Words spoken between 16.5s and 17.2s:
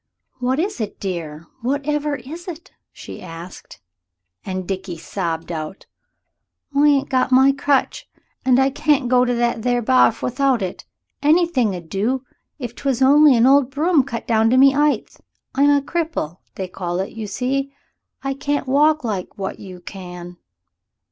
they call it,